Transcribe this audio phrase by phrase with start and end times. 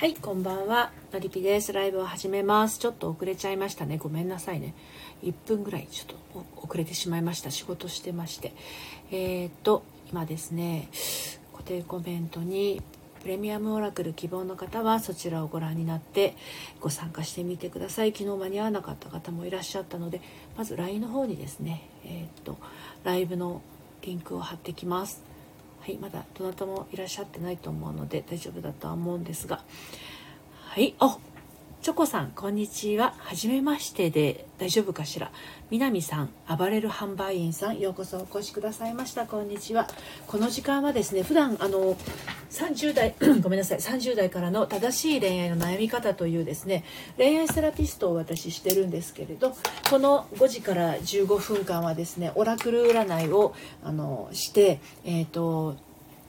[0.00, 0.92] はい、こんばんは。
[1.12, 1.74] のりぴです。
[1.74, 2.78] ライブを始めます。
[2.78, 3.98] ちょっと遅れちゃいましたね。
[3.98, 4.72] ごめんなさいね。
[5.22, 7.50] 1分ぐらいちょっと遅れてしまいました。
[7.50, 8.54] 仕事してまして。
[9.10, 10.88] えー、っと、今ですね、
[11.52, 12.80] 固定コメントに
[13.20, 16.34] プレミアムオラクル希望の方はそちらをご覧になって
[16.80, 20.22] ご参加してみてください昨日間に合わなかった方もいらっしゃったので
[20.56, 22.56] まず LINE の方にですねえー、っと
[23.04, 23.60] ライブの
[24.00, 25.29] リンクを貼ってきます
[25.80, 29.62] はいまだどなたもいらっしゃってないと思うので大丈夫だとは思うんですが。
[30.62, 31.18] はいあ
[31.82, 33.14] チョコさんこんにちは。
[33.16, 35.32] はじめましてで大丈夫かしら？
[35.70, 39.24] 南さん暴れる販売員さんようこそお越しくださいました。
[39.24, 39.88] こんにちは。
[40.26, 41.96] この時間はですね普段あの
[42.50, 46.84] 30代 ごめんなさい30代からの正しい恋愛の悩み方というですね
[47.16, 49.54] 恋愛セラピストを私してるんですけれど
[49.88, 55.76] この5時から15分間はですねオラクル占いをあのしてえっ、ー、と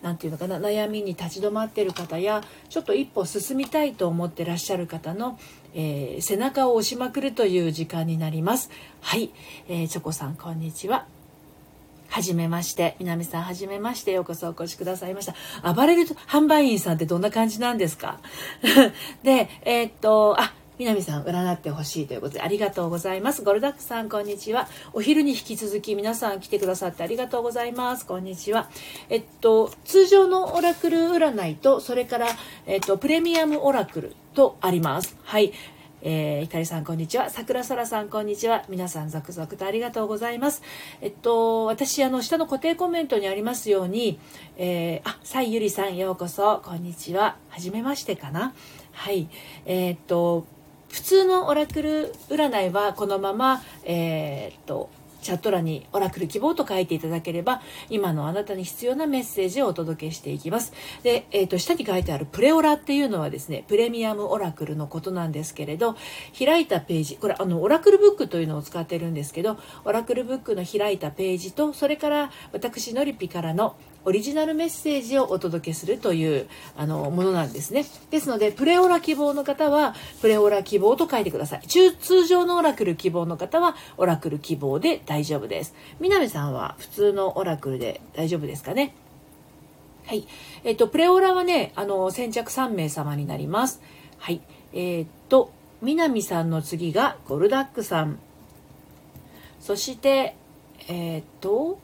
[0.02, 5.40] 何て言うのかな悩みに立ち止まってる方やちょっと一歩進みたいと思ってらっしゃる方の、
[5.73, 8.70] えー、背中を押しまくるという時間になります。
[9.01, 9.32] はい、
[9.67, 11.20] えー、チョコさんこんにちは。
[12.12, 12.98] はじめまして。
[12.99, 14.12] 南さん、はじめまして。
[14.12, 15.26] ようこそお越しくださいまし
[15.63, 15.73] た。
[15.73, 18.20] 暴れる販売員さんってどんな感じなんですか？
[19.23, 23.43] で、えー、っと、あ、南さん占ってほしいということでありがとうございます。
[23.43, 24.67] ゴルダックさんこんにちは。
[24.91, 28.05] お昼に引き続き皆さん来てくださってありがとうございます。
[28.05, 28.67] こんにちは。
[29.07, 32.27] えっと通常のオラクル占いとそれから
[32.65, 35.15] えっとプレミアムオラクルとあります。
[35.23, 35.54] はい。
[36.02, 37.30] えー、ひかりさんこんにちは。
[37.30, 38.63] 桜空さんこんにちは。
[38.70, 40.62] 皆さん続々とありがとうございます。
[41.02, 44.20] えっと、私、あの、下の固定コメントにありますように、
[44.57, 47.38] えー、あ、さいゆりさんようこそ、こんにちは。
[47.49, 48.54] はじめましてかな。
[48.91, 49.29] はい。
[49.66, 50.46] えー、っと、
[50.90, 54.90] 普通のオラクル占いはこのまま、えー、っと
[55.21, 60.73] チャット欄にオラクル希望と書いていただければ今のあなたに必要なメッセージをお届けしていきます。
[61.03, 65.95] で、えー、と下に書いてあるプレオラっていうのはですねプレミアムオラクルのことなんですけれど
[66.38, 77.85] 開いたページこれあのオラクルブックというのを使ってるんですけどオラクルブックの開いたページとそれから私のりぴからのオリジナルメッセージをお届けするというあのものなんですね。
[78.09, 81.67] ですので、プレオラ希望の方は、プレオラ希望と書いてください。
[81.67, 85.75] 中通常のオラクル希望の方は、オラクル希望で大丈夫です。
[86.00, 88.95] 南さんは普通のオラクルで大丈夫ですかね？
[90.06, 90.28] はい。
[90.63, 93.81] えっと、プレオラはね、あの、先着3名様になります。
[94.17, 94.41] はい。
[94.73, 95.51] えー、っと、
[95.81, 98.19] 南さんの次がゴルダックさん。
[99.59, 100.35] そして、
[100.88, 101.78] えー、っと、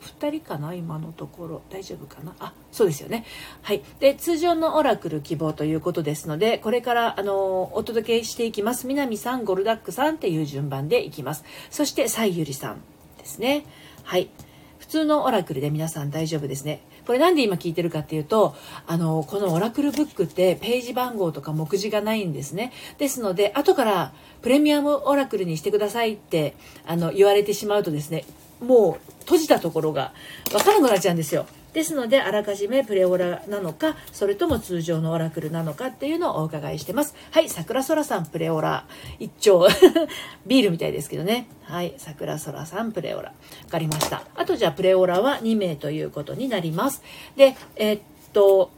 [0.00, 1.62] 2人かな今のところ。
[1.70, 2.34] 大丈夫かな？
[2.40, 3.24] あそうですよね。
[3.62, 3.82] はい。
[4.00, 8.86] で通常のオラクル希望ということですのでこれからあのお届けしていきます。
[8.86, 11.44] 南さんゴルダックさんっていう順番でいきます。
[11.70, 12.82] そしてサイユリさん
[13.18, 13.64] ですね。
[14.02, 14.30] はい。
[14.78, 16.82] 普通のオラクルで皆さん大丈夫ですね。
[17.06, 18.56] これなんで今聞いてるかっていうと、
[18.86, 22.72] あの、このオラクルブックってページ番号とか目次がないんですね。
[22.98, 24.12] ですので、後から
[24.42, 26.56] プレミアムオラクルにしてくださいって、
[26.86, 28.24] あの、言われてしまうとですね、
[28.60, 30.12] もう閉じたところが
[30.50, 31.46] 分からなくなっちゃうんですよ。
[31.72, 37.14] ですので、あらかじめプレオラなのか、それとも通常のオラクルなのかっていうのをお伺いしてます。
[37.30, 38.86] はい、桜空さんプレオラ。
[39.20, 39.68] 一丁。
[40.46, 41.46] ビールみたいですけどね。
[41.62, 43.28] はい、桜空さんプレオラ。
[43.28, 43.34] わ
[43.70, 44.24] かりました。
[44.34, 47.02] あとじゃあプレオラは2名ということになります。
[47.36, 48.00] で、えー、っ
[48.32, 48.70] と、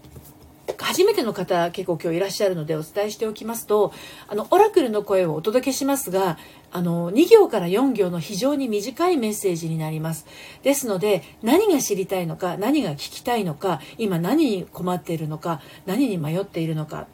[0.78, 3.92] 初めての方結構今日いらっしゃるのでお伝えしておきますと
[4.28, 6.38] あのオラクルの声をお届けしますが
[6.70, 10.26] あの2行から4行の非常に短いメッセージになります。
[10.62, 17.08] ですので何が知りたいのか何が聞きたいのか今何に困っているのか何に迷っているのか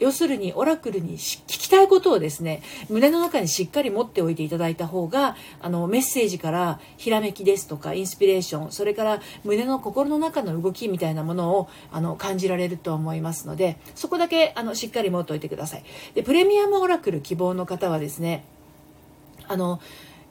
[0.00, 15.84] 要するにオラクルに聞きたいことをですね胸の中にしっかり持っておいていただいた方があのメッセージからひらめきですとかインスピレーションそれから胸の心の中の動きみたいなものをあの感じられると思いますのでそこだけあのしっかり持っておいてください。
[16.14, 18.44] でプレミアムオラクル希望の方はですね
[19.46, 19.80] あの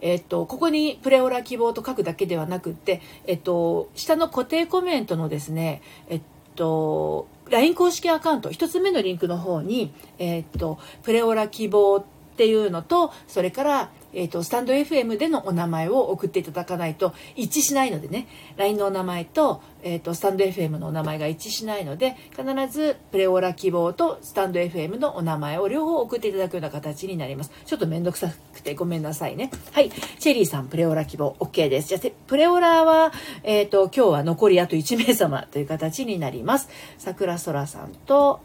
[0.02, 6.22] えっと、ここにプレオラ希望と書くだけではなくって、えっと、下の固定コメントのですね、えっ
[6.56, 12.04] と、LINE 公式アカウント、1つ目のリンクの方に、えっと、プレオラ希望っ
[12.38, 18.28] ていうのと、それから、えっ、ー、と、スタンド FM でのお名前を送っていただかないと一致しないのでね、
[18.58, 27.52] LINE のお名前と、えっ、ー、と、スタンド FM のお名前が一致しないので、必ずプレオラ希望とスタンド FM のお名前を両方送っていただくような形になります。
[27.66, 29.52] ちょっとめんどくさくてごめんなさいね。
[29.72, 29.90] はい。
[30.20, 31.90] チェリーさん、プレオラ希望 OK です。
[31.90, 33.12] じゃあ、プレオラは、
[33.44, 36.70] えっ、ー、と、今日は残りあと1名様という形になります。
[36.98, 38.40] 桜空さんと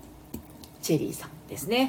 [0.83, 1.89] チェリーさんですね。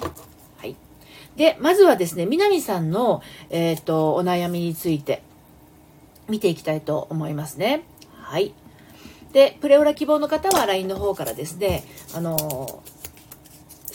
[1.35, 5.21] で、まずはですね、南さんの、えっ、ー、と、お悩みについて
[6.29, 7.83] 見ていきたいと思いますね。
[8.13, 8.53] はい。
[9.33, 11.83] で、プレオラ希望の方は LINE の方からですね、
[12.13, 12.81] あの、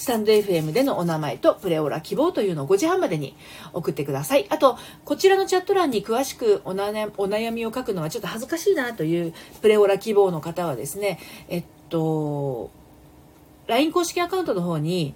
[0.00, 3.37] スタンド FM でのお名前とプレオラ希望というのを5時半までに
[3.75, 4.46] 送ってください。
[4.48, 12.70] あと、こちらのチャット欄に詳しくお悩みを書くのはちょっと恥ずかしいなというプレオラ希望の方はですね、えっと、
[13.66, 15.14] LINE 公式アカウントの方に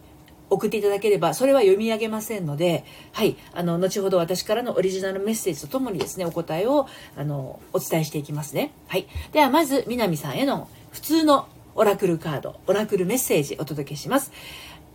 [0.51, 6.87] 送っていただければ、それは読み上げませんので、はい、あの、後ほど私からのオリジナルメッセージとともにですね、お答えを、
[7.17, 8.73] あの、お伝えしていきますね。
[8.89, 9.07] はい。
[9.33, 14.33] では、まず、南さんへの普通のオラクルカード、オラクルメッセージお届けします。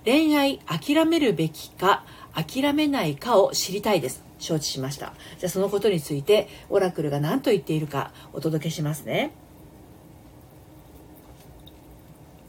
[0.06, 2.04] 恋愛諦めるべきか
[2.34, 9.32] 諦めないかを知りたいです承知しましたじゃあそのことについてオラクルが何と言っているかお届けしますね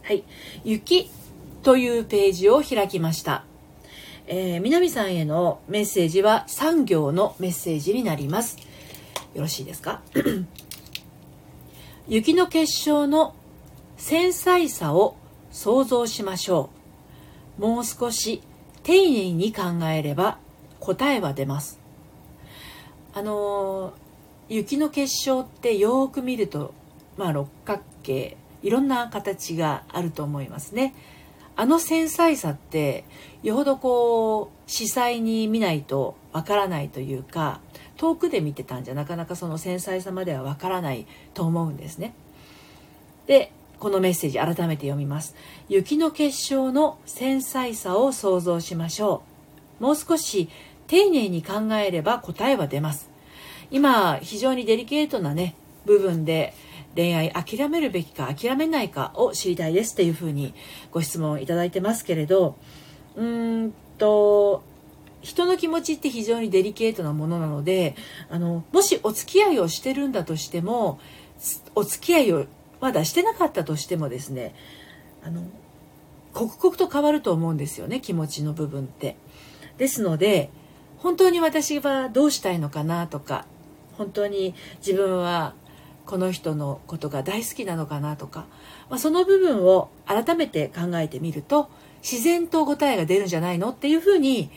[0.02, 0.24] はい
[0.64, 1.10] 雪
[1.62, 3.44] というページを開きました。
[4.26, 8.56] えー、南さんへのメッセージは3行のメッセージになります。
[9.34, 10.00] よろしいですか？
[12.08, 13.34] 雪の結晶の
[13.96, 15.16] 繊細さを
[15.50, 16.70] 想像しましょ
[17.58, 17.60] う。
[17.60, 18.42] もう少し
[18.82, 20.38] 丁寧に考えれば
[20.78, 21.78] 答えは出ます。
[23.12, 23.92] あの
[24.48, 26.72] 雪の結晶ってよく見ると
[27.18, 30.94] まあ六角形いろんな形があると思いますね。
[31.60, 33.04] あの繊細さって
[33.42, 37.60] よほどこう視細に見ないとわからないというか
[37.98, 42.14] 遠くで見てたんじゃなかなかその繊細さまではわからないと思うんですね
[43.26, 45.34] でこのメッセージ改めて読みます。
[45.68, 49.22] 雪の結晶の繊細さを想像しましょ
[49.80, 49.82] う。
[49.82, 50.50] もう少し
[50.86, 53.08] 丁寧に考えれば答えは出ます。
[53.70, 55.54] 今、非常にデリケートなね、
[55.86, 56.52] 部分で
[56.96, 60.54] 恋愛諦めるべきか諦めないかを知りたいですっていうふうに
[60.90, 62.56] ご質問いただいてますけれど、
[63.16, 64.62] うーんと、
[65.22, 67.94] 人の気持ちって非常にデリケートなものなので、
[68.30, 70.98] あの、もしお付き合いをしてるんだとしても、
[71.74, 72.46] お付き合いを
[72.80, 74.54] まだしてなかったとしてもですね
[75.22, 75.42] あの
[76.32, 79.16] 刻々と変わると思うんですよね気持ちの部分って。
[79.78, 80.50] ですので
[80.98, 83.46] 本当に私はどうしたいのかなとか
[83.96, 84.54] 本当に
[84.86, 85.54] 自分は
[86.10, 88.46] この人のことが大好きなのかなとか、
[88.88, 91.70] まあ、その部分を改めて考えてみると
[92.02, 94.50] 自然と答えが出るんじゃないのっていうふうに、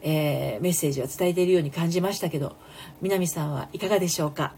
[0.00, 2.56] えー、メッセージは伝えているように感じましたけど
[3.02, 4.54] 南さんはいかがでしょうか？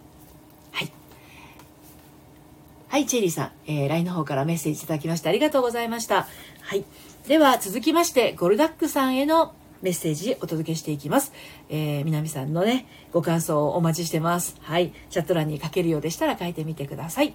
[2.88, 6.28] はい、チェリーさん、えー、LINE の方からメッセージいただきましてありがとうございました。
[6.62, 6.84] はい。
[7.26, 9.52] では、続きまして、ゴルダックさんへの
[9.82, 11.32] メッセージお届けしていきます。
[11.69, 14.56] えー、南さんのね、ご感想をお待ちしてます。
[14.61, 14.93] はい。
[15.11, 17.34] チャット欄に書けるようでしたら書いてみてください。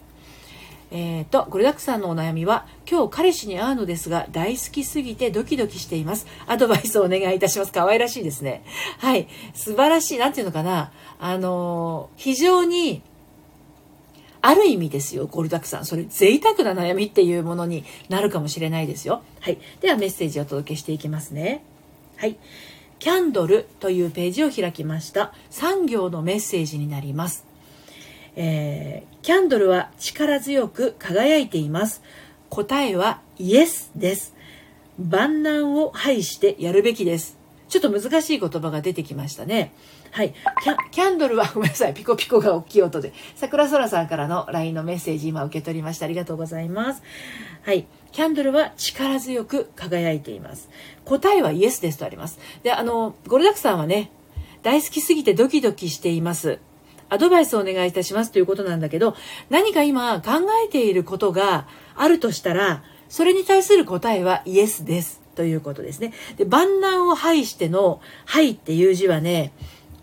[0.94, 6.28] えーと、ゴルダックさんのお悩みは、今日彼氏に会うのですが、大好きすぎてドキドキしています。
[6.48, 7.72] アドバイスをお願いいたします。
[7.72, 8.64] 可愛らしいですね。
[8.98, 9.28] はい。
[9.54, 10.18] 素晴らしい。
[10.18, 10.92] なんていうのかな。
[11.20, 13.02] あのー、非常に、
[14.42, 15.86] ある意味ですよ、ゴルダクさん。
[15.86, 19.22] それ、贅沢な悩みっていうものになるかもしれないですよ。
[19.40, 19.60] はい。
[19.80, 21.64] では、メッセージをお届けしていきますね。
[22.22, 22.38] はい。
[23.00, 25.34] キャンドルというページを開きました。
[25.50, 27.48] 3行のメッセージになります。
[28.36, 32.04] えー、キャンドルは力強く輝いています。
[32.52, 34.36] 答えはイエスです。
[35.00, 37.40] 万難を排してやるべきです。
[37.70, 39.74] ちょっと難しい言葉が出てきましたね。
[40.12, 40.36] はい。
[40.62, 41.96] キャキャンドルは、 ごめんなさい。
[41.96, 43.14] ピコピコが大きい音で。
[43.36, 46.06] 桜空さんからの LINE のメッセージ今受け取りました。
[46.06, 47.02] ありがとうございます。
[47.64, 47.88] はい。
[48.12, 50.70] キャンドルは力強く輝いています。
[51.06, 52.40] 答えはイエスですとあります。
[52.64, 54.12] で、あの、ゴルダクさんはね、
[54.64, 56.60] 大好きすぎてドキドキしています。
[57.10, 59.16] アドバイスをお願いいたしますということなんだけど、
[59.50, 60.32] 何か今考
[60.66, 65.22] えていることがあるとしたら、それに対する答えはイエスです。
[65.36, 66.14] ということですね。
[66.38, 69.52] で、万難を排しての、はいっていう字はね、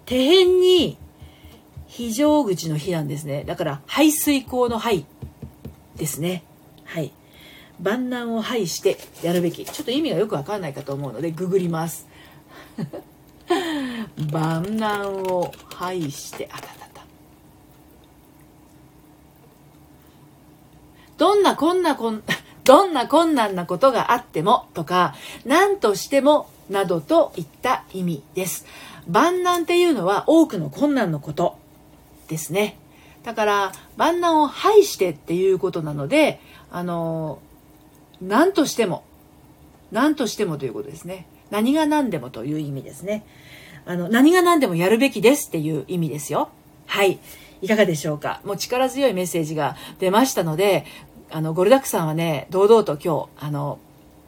[0.06, 0.98] 手辺に
[1.86, 3.44] 非常口の火なんですね。
[3.44, 5.06] だから排水口の排
[5.96, 6.44] ですね。
[6.84, 7.12] はい。
[7.80, 9.64] 万難を排してやるべき。
[9.64, 12.06] ちょっと意味がよくわかんないかと思うのでググります。
[14.32, 17.02] 万難を排して、あたたた。
[21.16, 22.22] どんなこんなこん、
[22.64, 28.66] どんな困難なことがあってもとか、何としてもなどといった意味です。
[29.08, 31.58] 万難っていうのは多くの困難のこと
[32.28, 32.76] ですね。
[33.24, 37.40] だから万難を排してっていうことなので、あの、
[38.20, 39.04] 何としても、
[39.92, 41.26] 何としてもということですね。
[41.50, 43.24] 何が何でもという意味ですね。
[43.86, 46.50] あの、何が何でもやるべきですっていう意味ですよ。
[46.86, 47.18] はい。
[47.62, 50.84] いかがでしょうかもう力強いメッセージが出ましたので、
[51.30, 53.78] あの、ゴルダックさんはね、堂々と今日、あの、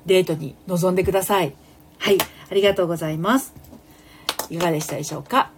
[0.07, 1.55] デートに臨んでください。
[1.99, 2.19] はい。
[2.51, 3.55] ありがとうございます。
[4.49, 5.51] いかがでしたでしょうか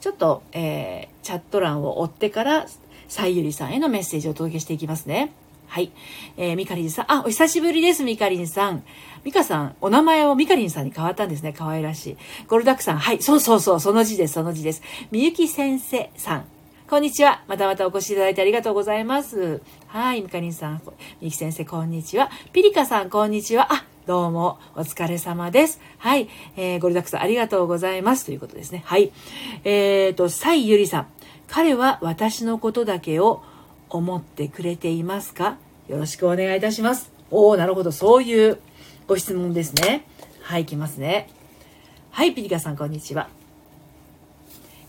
[0.00, 2.66] ちょっと、えー、チャット欄を追ってから、
[3.08, 5.32] さゆりさんへのメッセージをお届けしていきますね。
[5.66, 5.90] はい。
[6.36, 7.12] えー、ミカリンさん。
[7.12, 8.84] あ、お久しぶりです、ミカリンさん。
[9.24, 11.52] ミカさん、お名前をミカリンさんに変わったんですね。
[11.52, 12.16] 可愛らしい。
[12.46, 12.98] ゴルダックさん。
[12.98, 13.22] はい。
[13.22, 13.80] そうそうそう。
[13.80, 14.82] その字です、その字です。
[15.10, 16.44] みゆき先生さん。
[16.88, 17.42] こんにちは。
[17.48, 19.62] またまたお越しいただいてありがとうございます。
[19.86, 20.20] はい。
[20.20, 20.82] ミカリンさん。
[21.20, 22.30] みゆき先生、こんにちは。
[22.52, 23.72] ピリカさん、こんにちは。
[23.72, 25.80] あ、どうも、お疲れ様です。
[25.96, 26.28] はい。
[26.56, 28.26] えー、ゴルダックさん、ありがとうございます。
[28.26, 28.82] ということですね。
[28.84, 29.12] はい。
[29.64, 31.06] えーと、サイユリさん。
[31.48, 33.42] 彼は私のことだけを
[33.94, 35.56] 思ってくれていますか？
[35.86, 37.12] よろしくお願いいたします。
[37.30, 37.92] おおなるほど。
[37.92, 38.58] そういう
[39.06, 40.04] ご質問ですね。
[40.42, 41.30] はい、いきますね。
[42.10, 43.28] はい、ピリカさん、こんにちは。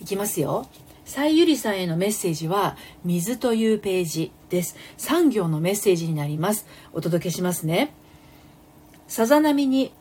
[0.02, 0.68] いきますよ。
[1.06, 4.76] サイユリさんへのメッセージは、水というページです。
[4.98, 6.66] 産業のメッセージになります。
[6.94, 7.94] お届けしますね。
[9.08, 9.94] さざ波に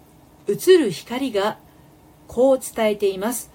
[0.48, 1.58] 映る光が
[2.26, 3.50] こう伝えています。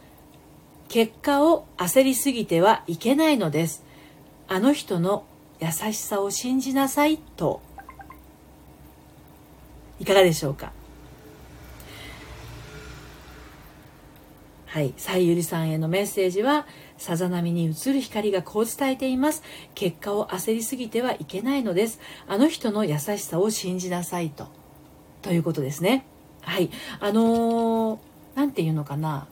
[0.89, 3.83] 結果を焦りすぎてはいけないのです。
[4.47, 5.25] あの人の
[5.59, 7.61] 優しさを信じなさいと
[9.99, 10.71] いかがでしょうか？
[14.67, 14.93] はい。
[14.97, 19.41] さゆりさんへのメッセージは、さざ波に映る光がこう伝えています。
[19.73, 21.99] 結果を焦りすぎてはいけないのです。
[22.27, 24.47] あの人の優しさを信じなさいと。
[25.23, 26.05] ということですね。
[26.41, 26.69] はい。
[26.99, 27.99] あのー、
[28.35, 29.27] なんていうのかな。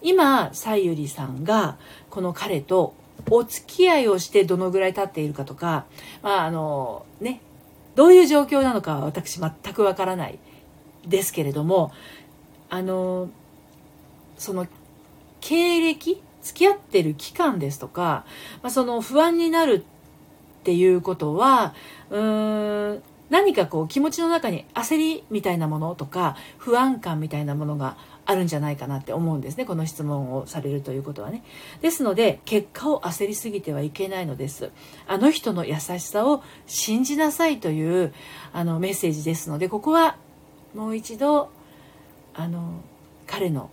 [0.00, 1.76] 今、さゆりさんが、
[2.08, 2.94] この彼と
[3.30, 5.86] お付き合いをしてどのぐらい経っているかとか、
[6.22, 7.40] まあ、あの、ね、
[7.94, 10.38] どういう状況なのかは私全くわからない
[11.06, 11.92] ですけれども、
[12.70, 13.28] あの、
[14.36, 14.66] その、
[15.40, 18.24] 経歴付き合ってる期間ですとか、
[18.62, 19.84] まあ、その不安になる
[20.60, 21.74] っていうことは、
[22.10, 27.96] うーん、何かこう気持ちの中に焦りみたいなものとか不安感みたいなものが
[28.28, 29.64] あるんじゃないかなって思うんですね。
[29.64, 31.42] この質問をされるということはね。
[31.80, 34.70] ですので結果を焦りすぎてはいけないのです。
[35.06, 38.12] あの人の優しさを信じなさいという
[38.52, 40.16] あのメッセージですのでここは
[40.74, 41.48] もう一度
[42.34, 42.82] あの
[43.26, 43.70] 彼の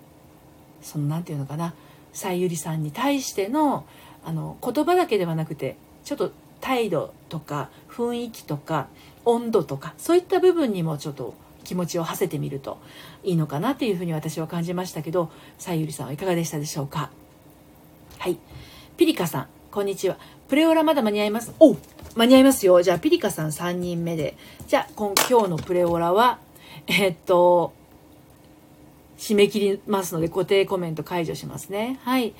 [0.81, 1.73] その何て言うのかな
[2.13, 3.85] さゆりさんに対しての
[4.23, 6.31] あの言葉だけではなくてちょっと
[6.61, 8.87] 態度とか雰囲気とか
[9.25, 11.33] 温度とかそういった部分にもちょっと
[11.65, 12.77] 気持ちを馳せてみると
[13.23, 17.09] いいのかなっていうふうに私は感じましたけどさゆりさんはいかがでしたでしょうか？
[18.19, 18.37] はい。
[18.95, 20.17] ピリカさんこんにちは。
[20.47, 21.53] プレオラまだ間に合います？
[21.59, 21.75] お
[22.15, 22.81] 間に合いますよ。
[22.81, 24.37] じゃあピリカさん3人目で。
[24.67, 26.39] じゃあ今日のプレオラは
[26.87, 27.73] えっと
[29.17, 31.99] 締め切りますので固定コメント解除しますね。
[32.03, 32.33] はい。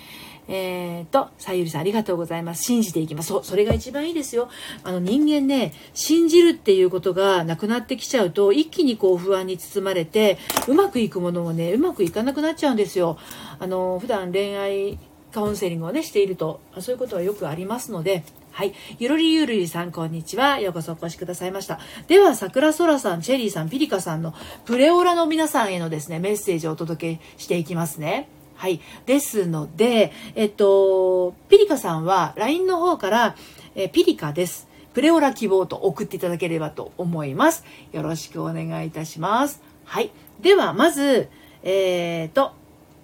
[0.48, 2.64] えー、と、さゆりさんありがとうございます。
[2.64, 3.30] 信じていきます。
[3.30, 4.50] そう、それが一番いいですよ。
[4.84, 10.38] あの人間ね、信じるっていうことがなくなってきちゃうと、一気にこう不安に包まれて、
[10.68, 13.18] うまくいくものもね、うまくいかなくなっちゃうんですよ。
[13.60, 15.00] あの、普段恋愛
[15.32, 18.74] カウンセリングをね、していると、そういうことはよくありますので、はい。
[19.00, 20.62] ゆるりゆるりさん、こんにちは。
[20.62, 21.78] ようこそお越しくださいました。
[22.08, 24.34] では、桜空さん、チェリーさん、ピリカさんの
[24.64, 28.30] プレオラの皆さんへのですね、メッセージをお届けしていきますね。
[28.56, 28.80] はい。
[29.06, 33.36] ですので、えっと、ピリカさんは LINE の方から、
[33.76, 34.68] えピリカです。
[34.94, 37.66] プレオラ希望と送っていただければと思います。
[37.92, 39.62] よろしくお願いいたします。
[39.84, 40.10] はい。
[40.42, 41.28] では、まず、
[41.64, 42.54] えっ、ー、と、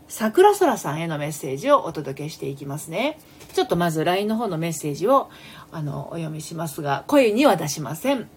[0.07, 3.19] 桜空さんへのメッセージをお届けしていきますね。
[3.53, 5.29] ちょっとまず LINE の方のメッセージを、
[5.71, 8.29] あの、お読みしますが、声には出しません。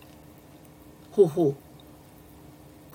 [1.13, 1.55] ほうほう。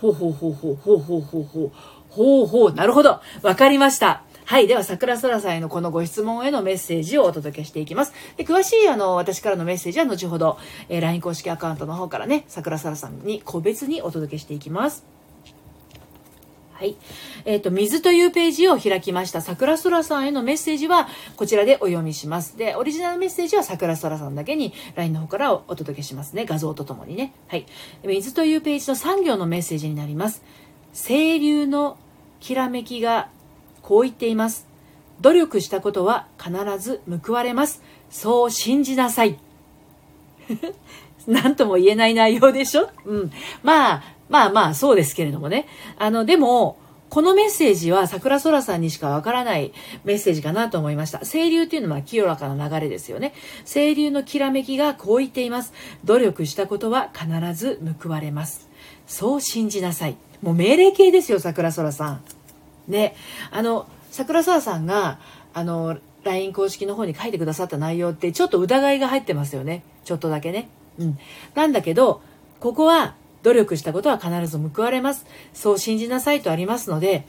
[0.02, 1.72] ほうほうほうほうほうほうほうほう。
[2.10, 3.22] ほうほう、なるほど。
[3.42, 4.24] わかりました。
[4.46, 4.68] はい。
[4.68, 8.14] では、桜空さんへのこのご質問へのメッセージをお届けしていきます。
[8.36, 10.58] で詳しい、あの、私からのメッセージは後ほど、
[10.90, 15.06] えー、LINE 公式アカウントの方からね、桜空さんに個別にお届けしていきます。
[16.80, 16.96] はい。
[17.44, 19.42] えっ、ー、と、水というページを開きました。
[19.42, 22.58] 桜空さんへのメッセージは、こちらでお読みします。
[22.58, 26.46] で、オリジナルメッセージは桜空さんだけに LINE の方からお届けしますね。
[26.46, 27.34] 画像とともにね。
[27.50, 27.66] はい。
[28.04, 30.42] 水というページの3行のメッセージになります。
[30.94, 31.98] 清流の
[32.40, 33.30] きらめきが
[33.82, 34.68] こう言っています。
[35.22, 37.82] 努力したことは必ず報われます。
[38.10, 39.38] そう信じなさい。
[41.28, 42.90] 何とも言えない内容でしょ？
[43.06, 43.32] うん。
[43.62, 45.68] まあ、まあまあ、そうですけれどもね。
[45.98, 46.78] あの、でも、
[47.10, 51.20] このメッセージは桜空さんにしかわからないメッセージかなと思いました。
[51.20, 53.34] 清流っていうのは清らかな流れですよね。
[53.66, 55.74] 清流のきらめきがこう言っています。
[56.04, 58.70] 努力したことは必ず報われます。
[59.08, 60.18] そう信じなさい。
[60.42, 62.22] もう命令形ですよ、桜空さん。
[62.88, 63.16] ね。
[63.52, 65.20] あの、桜空さんが、
[65.54, 69.84] あの、LINE 公式の方に書いてくださった内容ってちょっと疑いが入ってますよね。
[70.04, 70.70] ちょっとだけね。
[70.98, 71.20] うん。
[71.56, 72.22] なんだけど、
[72.60, 75.26] ここは努力したことは必ず報われます。
[75.54, 77.26] そう信じなさいとありますので、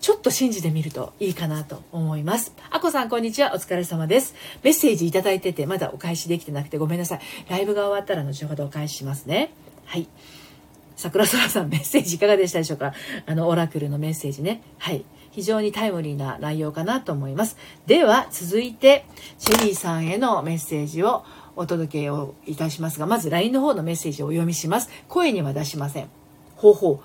[0.00, 2.52] ちょっと信じてみるといいかなと思います。
[2.70, 3.52] あこさん、こんにちは。
[3.54, 4.34] お疲れ様です。
[4.62, 7.20] メッセージいただいてて、まだお返しできてなくてごめんなさい。
[7.48, 9.52] ライブが終わったら後ほどお返ししますね。
[9.84, 10.08] はい。
[10.96, 12.94] 桜空さん、メッセージいかがでしたでしょうか？
[13.26, 14.62] あの、オラクルのメッセージね。
[14.78, 15.04] はい。
[15.30, 17.58] 非常にタイムリーな内容かなと思います。
[17.86, 19.04] では、続いて、
[19.36, 21.24] シェリーさんへのメッセージを
[21.54, 24.88] お届けをいたしますが、まず LINE の方のメッセージをお読みします。
[25.08, 26.08] 声には出しません。
[26.56, 27.02] ほうほ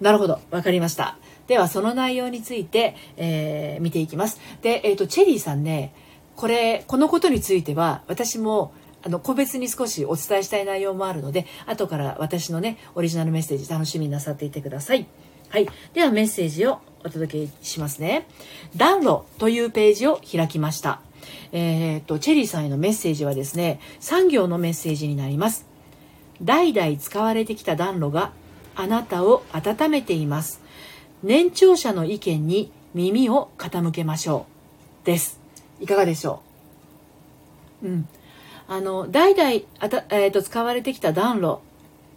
[0.00, 0.04] う。
[0.04, 0.40] なるほど。
[0.50, 1.16] わかりました。
[1.46, 4.38] では、その内容について、えー、見ていきます。
[4.60, 5.94] で、えっ、ー、と、チェリーさんね、
[6.34, 15.06] これ、このことについては、私も、あの、個別に少しお伝えしたい内容もあるので、後から私のね、オリジナルメッセージ楽しみになさっていてください。
[15.48, 15.68] はい。
[15.94, 18.26] では、メッセージをお届けしますね。
[18.76, 21.00] 暖炉というページを開きました。
[21.52, 25.66] えー、っと、チェリーさんへのメッセージはですね、産業のメッセージになります。
[26.42, 28.32] 代々使われてきた暖炉が
[28.74, 30.60] あなたを温めています。
[31.22, 34.46] 年長者の意見に耳を傾けましょ
[35.02, 35.06] う。
[35.06, 35.40] です。
[35.80, 36.42] いかがでしょ
[37.82, 37.86] う？
[37.86, 38.08] うん。
[38.68, 41.62] あの、代々あた、えーと、使われてきた暖炉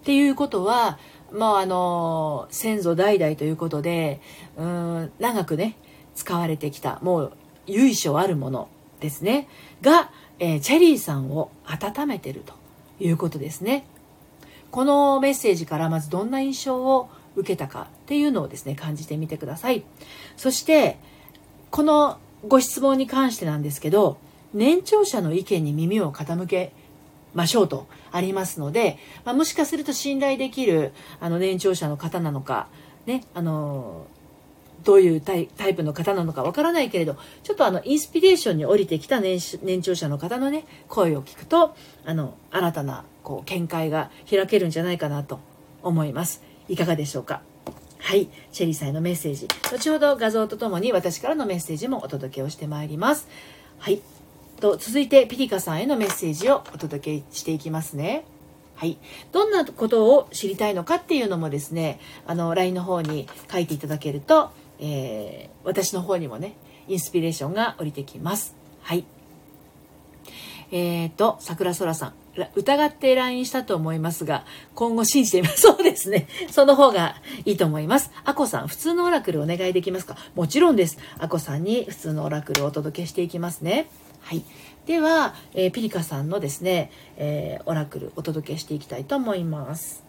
[0.01, 0.97] っていうことは、
[1.31, 4.19] まあ、あの、先祖代々ということで、
[4.57, 5.75] うん、長くね、
[6.15, 7.31] 使われてきた、もう
[7.67, 8.67] 由緒あるもの
[8.99, 9.47] ですね。
[9.81, 12.53] が、えー、チェリーさんを温めてると
[12.99, 13.85] いうことですね。
[14.71, 19.83] このメッセージからまずどんな印象を受けたかっていうのをですね、感じてみてください。
[20.37, 20.97] そして、
[21.71, 24.17] このご質問に関してなんですけど、
[24.53, 26.71] 年長者の意見に耳を傾け
[27.33, 32.67] ましょうとありますので、まあ、もしかすると信頼できるあの年長者の方なのか、
[33.05, 34.07] ね、あの、
[34.83, 41.75] どういうタイプの方なのかわからないけれど、ちょっとあの、インスピレーションに降りてきた年年長者の方のね、声を聞くと、
[42.05, 45.39] あの、新たな、こう、見解が開けるんじゃないかなと
[45.83, 46.41] 思います。
[46.69, 47.41] いかがでしょうか？
[47.97, 48.29] はい。
[48.51, 49.47] シェリーさんへのメッセージ。
[49.71, 53.27] 後ほど画像とともに私からのメッセージもお届けをしてまいります。
[53.79, 54.01] はい。
[54.59, 58.25] と、続いてピリカさんへのメッセージをお届けしていきますね。
[58.75, 58.97] はい。
[59.31, 66.55] どんなことを知りたいのかっていうのもですね、あの、LINE の方に書いていただけると、えー、私の方にもね、
[66.87, 68.55] インスピレーションが降りてきます。
[68.81, 69.03] はい。
[70.71, 72.13] えっ、ー、と、桜空さん。
[72.55, 74.45] 疑って LINE したと思いますが、
[74.75, 75.61] 今後信じてみます。
[75.67, 76.27] そうですね。
[76.49, 78.11] その方がいいと思います。
[78.23, 80.15] あこさん、普通のオラクルお願いできますか？
[80.35, 80.97] もちろんです。
[81.17, 83.87] あこさんに普通のオラクルをお届けしていきますね。
[84.21, 84.43] はい。
[84.85, 90.03] では、えー、ピリカさんのですね、えー、オラクルお届けしていきたいと思います。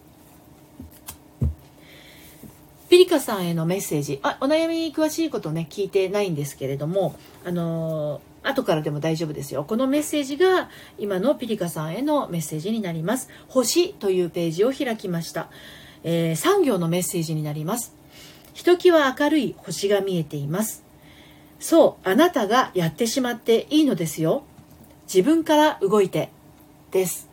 [2.89, 4.19] ピリカさんへのメッセージ。
[4.21, 9.63] あ、お悩みに詳しいことね、聞いてないんですけれども、あのー後からでも大丈夫ですよ。
[9.63, 13.29] このメッセージが今のピリカさんへのメッセージになります。
[13.47, 15.49] 星というページを開きました。
[16.03, 17.93] えー、産業のメッセージになります。
[18.53, 20.83] ひときわ明るい星が見えています。
[21.61, 24.43] そう、あなたがやってしまっていいのですよ。
[25.03, 26.29] 自分から動いて。
[26.89, 27.29] です。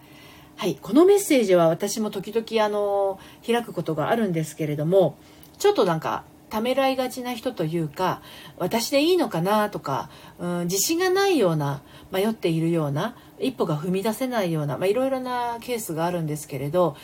[0.55, 5.17] はい、このメッセージは私も時々あの開くことがあるんですけれども、
[5.59, 8.23] ちょっとなんかためらいがちな人というか
[8.59, 16.97] 私でいいのかなとか、うん、自信がないような迷っているような一歩が踏み出せないような、まあ、いろいろなケースがあるんですけれど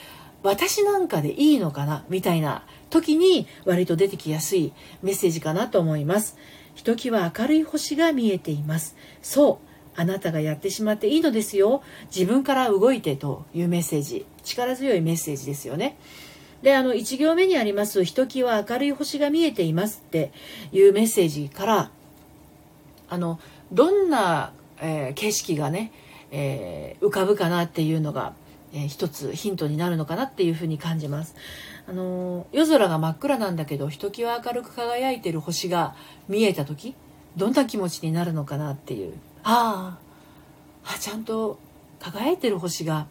[0.43, 6.37] 私なんかでいいのかなみたいな時に割と出てきやすいメッセージかなと思います。
[6.75, 8.97] ひときわ明るい星が見えています。
[9.23, 9.75] そう。
[9.97, 11.83] あなたがやってしまっていいのですよ。
[12.15, 14.27] 自分から動いてというメッセージ。
[14.43, 15.97] 力強いメッセージですよね。
[16.63, 20.33] で、あの、1行目にあります、ひときわ明るい星が見えていますって
[20.73, 21.91] いうメッセージから、
[23.09, 23.39] あの、
[23.71, 25.93] どんな、えー、景色がね、
[26.31, 28.35] えー、浮かぶかなっていうのが、
[28.73, 31.37] えー、一つヒントになるのかなっていうふうに感じます。
[31.89, 35.95] あの夜空が真っ暗なんだけどひときわ明るく輝いてる星が
[36.29, 36.95] 見えた時
[37.37, 39.15] どんな気持ちになるのかなっていう。
[39.43, 39.99] あ
[40.87, 41.59] あちゃんと
[41.99, 43.07] 輝いてる星が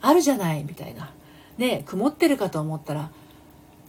[0.00, 1.12] あるじゃないみたいな。
[1.58, 3.10] ね、曇ってるかと思ったら、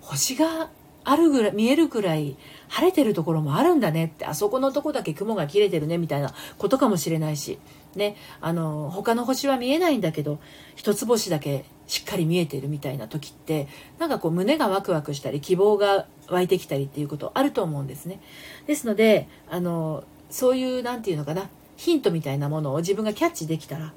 [0.01, 0.69] 星が
[1.05, 2.35] あるぐらい、見えるくらい
[2.67, 7.57] 晴れてるところもあるんだねって、あそこのとこだけ雲が切れてるねみたいなことかもしれないし、
[7.95, 10.39] ね、あの、他の星は見えないんだけど、
[10.75, 13.67] 一つ星だけしっかり見えてるみたいな時って、
[13.99, 18.19] なんかこう胸がワクワクしたり、希望が湧いてきたりっていうことあると思うんですね。
[18.65, 23.93] ですので、あの、そういう、なんていうのかな、ヒントみたいなものを自分がキャッチできたら、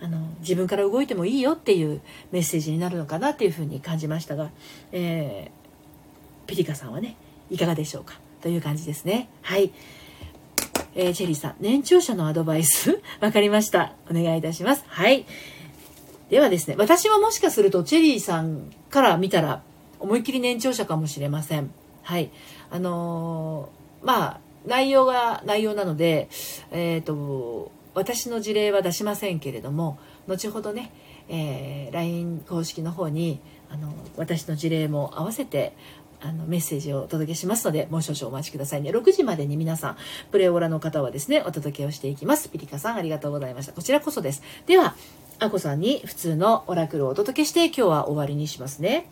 [0.00, 4.50] あの自分から動いてもいいよっていうメッセージになるのかなっていうふうに感じましたが、
[4.92, 7.16] えー、ピリカさんはね
[7.50, 8.20] いかがでしょうか？
[8.42, 9.28] という感じですね。
[9.42, 9.72] はい、
[10.94, 13.00] えー、チェリーさん年長者のアドバイス？
[13.20, 13.94] 分かりました。
[14.08, 14.84] お願いいたします。
[14.86, 15.26] はい。
[16.30, 19.62] ではですね私はもしかするとチェリーさんから見たら
[20.00, 22.30] 思いっきり年長者かもしれませんはい
[22.70, 26.28] あのー、まあ内容が内容なので
[26.70, 30.92] えっ、ー、と私の事例は出しませんけれども後ほどね、
[31.28, 35.74] えー、LINE 公式の方にあの私の事例も合わせて
[36.20, 38.90] あのメッセージをお届けしますので、もう少々お待ちくださいね。
[38.90, 39.96] 6時までに皆さん、
[40.32, 42.48] プレオラの方はですね、お届けをしていきます。
[42.48, 43.72] ピリカさん、ありがとうございました。
[43.72, 44.42] こちらこそです。
[44.66, 44.96] では、
[45.40, 49.08] アコさんに普通のオラクルをお届けして、今日は終わりにしますね。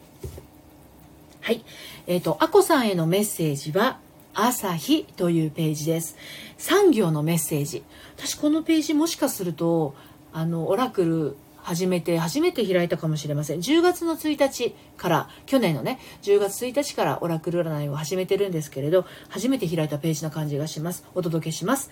[1.40, 1.64] はい。
[2.08, 3.98] えっ、ー、と、アコさんへのメッセージは、
[4.34, 6.16] 朝日というページです。
[6.58, 7.84] 産業のメッセージ。
[8.16, 9.94] 私このページもしかすると、
[10.32, 13.60] あの、オラクル始めて、初めて開いたかもしれません。
[13.60, 21.04] 10月の1日から、去年のね、10月1日からオラクル占いを始めてるんですけれど、初めて開いたページな感じがします。
[21.14, 21.90] お届けします。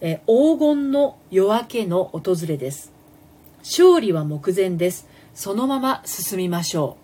[0.00, 2.93] え黄金の夜明けの訪れです。
[3.64, 5.08] 勝利は目前です。
[5.34, 6.98] そのまま進みましょ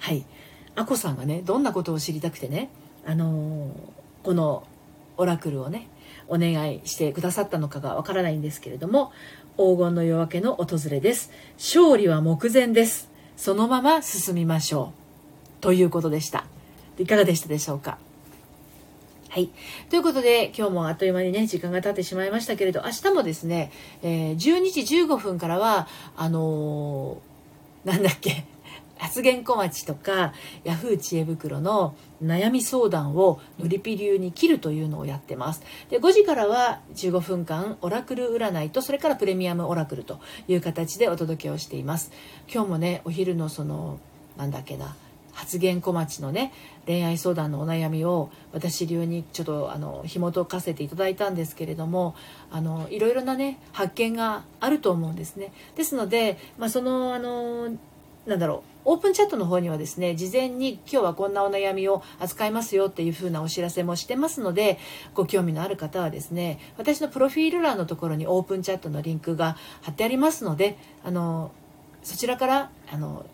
[0.00, 0.04] う。
[0.04, 0.26] はい。
[0.74, 2.68] あこさんがね、どんなことを知りたくてね、
[3.06, 3.70] あのー、
[4.22, 4.64] この
[5.16, 5.88] オラクルをね、
[6.28, 9.12] お願いしてくださったのかがわからないんですけれども、
[9.56, 11.30] 黄金の夜明けの訪れです。
[11.56, 13.10] 勝利は目前です。
[13.38, 14.92] そのまま進みましょ
[15.58, 15.62] う。
[15.62, 16.44] ということでした。
[16.98, 17.96] いかがでしたでしょうか？
[19.36, 19.50] はい。
[19.90, 23.70] ということで、今日もあっという間にね、時間が経ってしまいましたけれど、明日もですね、
[24.02, 28.46] えー、12時15分からは、あのー、なんだっけ、
[28.96, 30.32] 発言小町とか
[30.64, 31.94] ヤフー知恵袋の
[32.24, 40.18] 悩み相談をのりぴ流に切るというのをやってますで5時からは15分間オラクル占いとそれからプレミアムオラクルと
[40.48, 42.10] いう形でお届けをしています
[42.50, 44.00] 今日もねお昼のその
[44.38, 44.96] なんだっけな
[45.36, 46.52] 発言小町のね
[46.86, 52.16] 恋愛相談のお悩みを私流にちょっとあの紐解かせていただいたんですけれども
[52.50, 55.52] あのいろいろなね発見があると思うんですね。
[55.76, 57.68] ですので、まあ、そのあの
[58.26, 64.78] なんだろうオープンチャットの方にはですね事前に今日はこんなお悩みを扱いますよっていう風なお知らせもしてますので
[65.14, 71.50] ご興味のある方はですね私のプロフィール欄のところにオープンチャットのリンクが貼ってありますのであの
[72.02, 73.26] そちらからあの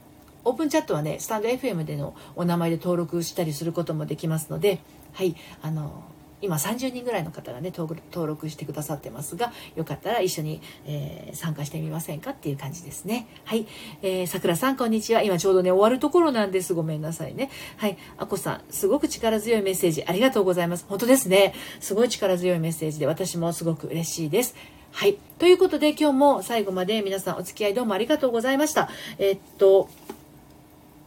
[0.44, 4.80] オープンチャットはねスタンド FM でのお名前で登録したりすることもできますので
[5.12, 6.04] はいあの
[6.42, 13.28] 今30人ぐらいの方がね登録してくださってますがよかったら一緒に、えー、参加してみませんかっていう感じですね。
[13.44, 13.66] はい
[14.02, 15.22] えー、さくらさんこんにちは。
[15.22, 16.74] 今ちょうどね終わるところなんです。
[16.74, 17.48] ごめんなさいね。
[17.76, 20.84] はいあこさんすごく力強いメッセージありがとうございます。
[20.88, 21.54] 本当ですね。
[21.78, 24.56] すごい力強いメッセージで私もすごく嬉しいです。
[24.90, 25.16] はい。
[25.38, 28.88] ということで今日も最後まで皆さんお付き合いどうもありがとうございました。
[29.18, 29.88] えー、っと、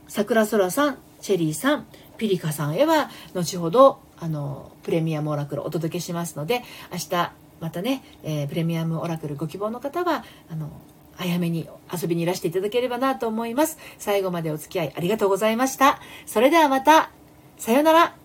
[0.07, 1.87] 桜空さん、チェリーさん、
[2.17, 10.69] ピリカさんへは後ほどあのプレミアムオラクルお届けしますので明日またね、えー、プレミアムオラクルご希望の方はあの
[11.15, 13.77] 早めに遊びにいらしていただければなと思います。
[13.97, 16.01] 最後までお付き合いありがとうございました。
[16.25, 17.09] それではまた
[17.57, 18.24] さようなら。